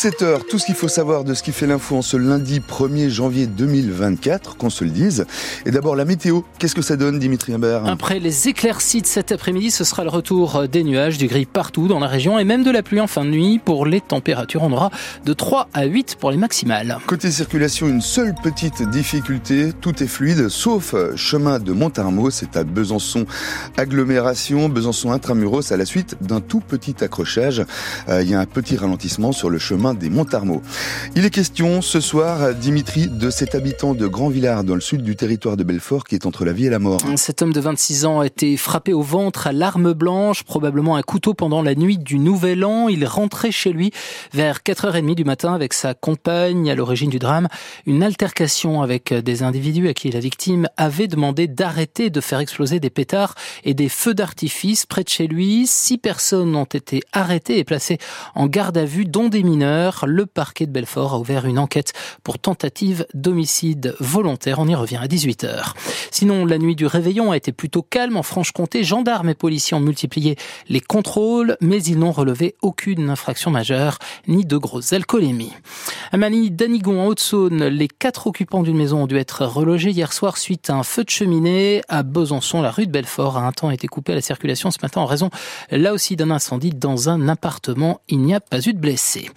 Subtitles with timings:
[0.00, 3.10] 17h, tout ce qu'il faut savoir de ce qui fait l'info en ce lundi 1er
[3.10, 5.26] janvier 2024, qu'on se le dise.
[5.66, 9.30] Et d'abord la météo, qu'est-ce que ça donne Dimitri Imbert Après les éclaircies de cet
[9.30, 12.64] après-midi, ce sera le retour des nuages, du gris partout dans la région et même
[12.64, 13.60] de la pluie en fin de nuit.
[13.62, 14.90] Pour les températures, on aura
[15.26, 16.96] de 3 à 8 pour les maximales.
[17.06, 22.64] Côté circulation, une seule petite difficulté, tout est fluide, sauf chemin de Montarmos, c'est à
[22.64, 23.26] Besançon
[23.76, 27.66] agglomération, Besançon intramuros, à la suite d'un tout petit accrochage.
[28.08, 30.60] Euh, il y a un petit ralentissement sur le chemin des Montarmos.
[31.16, 35.02] Il est question ce soir, Dimitri, de cet habitant de Grand Villard, dans le sud
[35.02, 37.00] du territoire de Belfort, qui est entre la vie et la mort.
[37.16, 41.02] Cet homme de 26 ans a été frappé au ventre à l'arme blanche, probablement un
[41.02, 42.88] couteau pendant la nuit du Nouvel An.
[42.88, 43.90] Il rentrait chez lui
[44.32, 46.70] vers 4h30 du matin avec sa compagne.
[46.70, 47.48] À l'origine du drame,
[47.86, 52.80] une altercation avec des individus à qui la victime avait demandé d'arrêter de faire exploser
[52.80, 55.66] des pétards et des feux d'artifice près de chez lui.
[55.66, 57.98] Six personnes ont été arrêtées et placées
[58.34, 59.60] en garde à vue, dont des mineurs.
[60.06, 61.92] Le parquet de Belfort a ouvert une enquête
[62.22, 64.58] pour tentative d'homicide volontaire.
[64.58, 65.72] On y revient à 18h.
[66.10, 68.84] Sinon, la nuit du réveillon a été plutôt calme en Franche-Comté.
[68.84, 70.36] Gendarmes et policiers ont multiplié
[70.68, 75.52] les contrôles, mais ils n'ont relevé aucune infraction majeure ni de grosses alcoolémies.
[76.12, 80.12] À Manille, Danigon, en Haute-Saône, les quatre occupants d'une maison ont dû être relogés hier
[80.12, 81.82] soir suite à un feu de cheminée.
[81.88, 84.78] À Besançon, la rue de Belfort a un temps été coupée à la circulation ce
[84.82, 85.30] matin en raison,
[85.70, 88.00] là aussi, d'un incendie dans un appartement.
[88.08, 89.30] Il n'y a pas eu de blessés.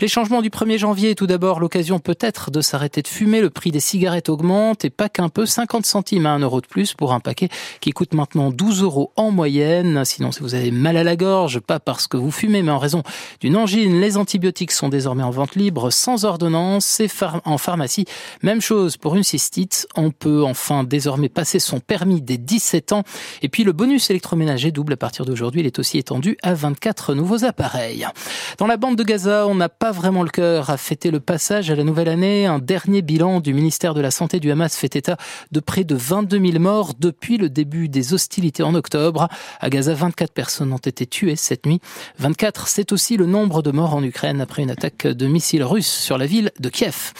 [0.00, 3.40] Les changements du 1er janvier, tout d'abord, l'occasion peut-être de s'arrêter de fumer.
[3.40, 6.66] Le prix des cigarettes augmente et pas qu'un peu, 50 centimes à 1 euro de
[6.66, 7.48] plus pour un paquet
[7.80, 10.04] qui coûte maintenant 12 euros en moyenne.
[10.04, 12.78] Sinon, si vous avez mal à la gorge, pas parce que vous fumez, mais en
[12.78, 13.02] raison
[13.40, 17.08] d'une angine, les antibiotiques sont désormais en vente libre sans ordonnance et
[17.44, 18.04] en pharmacie.
[18.42, 19.86] Même chose pour une cystite.
[19.96, 23.04] On peut enfin désormais passer son permis des 17 ans.
[23.42, 25.60] Et puis le bonus électroménager double à partir d'aujourd'hui.
[25.60, 28.06] Il est aussi étendu à 24 nouveaux appareils.
[28.58, 31.70] Dans la bande de Gaza, on n'a pas vraiment le cœur à fêter le passage
[31.70, 32.46] à la nouvelle année.
[32.46, 35.16] Un dernier bilan du ministère de la Santé du Hamas fait état
[35.52, 39.28] de près de 22 000 morts depuis le début des hostilités en octobre.
[39.60, 41.80] À Gaza, 24 personnes ont été tuées cette nuit.
[42.18, 45.90] 24, c'est aussi le nombre de morts en Ukraine après une attaque de missiles russes
[45.90, 47.12] sur la ville de Kiev.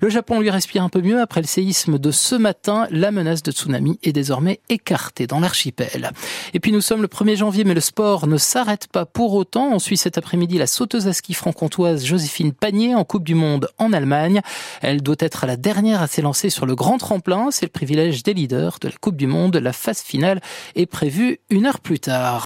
[0.00, 2.86] Le Japon lui respire un peu mieux après le séisme de ce matin.
[2.90, 6.12] La menace de tsunami est désormais écartée dans l'archipel.
[6.54, 9.70] Et puis nous sommes le 1er janvier, mais le sport ne s'arrête pas pour autant.
[9.72, 13.68] On suit cet après-midi la sauteuse à ski franc-comtoise Joséphine Panier en Coupe du Monde
[13.78, 14.40] en Allemagne.
[14.80, 17.50] Elle doit être la dernière à s'élancer sur le grand tremplin.
[17.50, 19.56] C'est le privilège des leaders de la Coupe du Monde.
[19.56, 20.40] La phase finale
[20.74, 22.40] est prévue une heure plus tard.